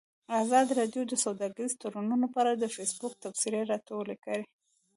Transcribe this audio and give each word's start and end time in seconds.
ازادي 0.41 0.71
راډیو 0.79 1.03
د 1.07 1.13
سوداګریز 1.25 1.71
تړونونه 1.81 2.25
په 2.33 2.37
اړه 2.43 2.53
د 2.55 2.65
فیسبوک 2.75 3.13
تبصرې 3.23 3.61
راټولې 3.71 4.15
کړي. 4.25 4.43